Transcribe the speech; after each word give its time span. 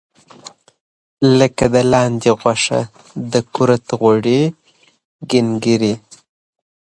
لکه 1.39 1.65
د 1.73 1.75
لاندې 1.91 2.29
غوښه، 2.39 2.79
د 3.31 3.33
کورت 3.53 3.85
غوړي، 3.99 4.41
ګینګړي. 5.29 5.93